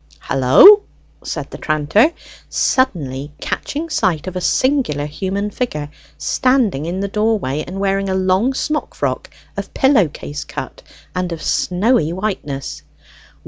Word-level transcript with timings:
"Hullo!" 0.21 0.81
said 1.23 1.51
the 1.51 1.59
tranter, 1.59 2.11
suddenly 2.49 3.31
catching 3.39 3.87
sight 3.87 4.25
of 4.25 4.35
a 4.35 4.41
singular 4.41 5.05
human 5.05 5.51
figure 5.51 5.89
standing 6.17 6.87
in 6.87 7.01
the 7.01 7.07
doorway, 7.07 7.63
and 7.67 7.79
wearing 7.79 8.09
a 8.09 8.15
long 8.15 8.55
smock 8.55 8.95
frock 8.95 9.29
of 9.55 9.71
pillow 9.75 10.07
case 10.07 10.43
cut 10.43 10.81
and 11.13 11.31
of 11.31 11.43
snowy 11.43 12.11
whiteness. 12.11 12.81